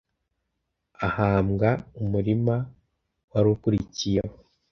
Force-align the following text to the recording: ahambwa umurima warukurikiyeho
ahambwa 1.07 1.67
umurima 2.01 2.55
warukurikiyeho 3.31 4.35